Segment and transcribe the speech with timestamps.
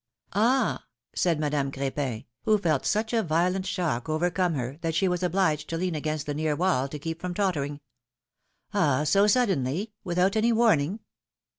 [0.33, 0.79] '^Ah!"
[1.13, 5.69] said Madame Cr^pin, who felt such a violent shock overcome her, that she was obliged
[5.69, 7.79] to lean against the near wall to keep from tottering.
[8.73, 9.07] '^Ah!
[9.07, 9.93] so suddenly?
[10.03, 11.01] without any warning?"